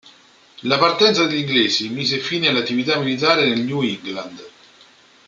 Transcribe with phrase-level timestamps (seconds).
[0.63, 4.49] La partenza degli inglesi mise fine alle attività militari nel New England.